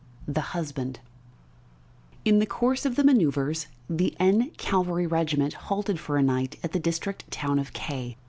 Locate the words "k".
7.73-8.17